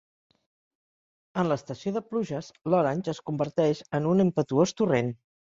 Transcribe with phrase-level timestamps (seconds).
[1.41, 5.15] En l'estació de pluges, l'Orange es converteix en un impetuós torrent.